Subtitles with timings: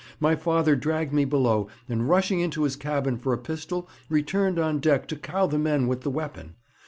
[0.19, 4.79] My father dragged me below, and, rushing into his cabin for a pistol, returned on
[4.79, 6.55] deck to cow the men with the weapon.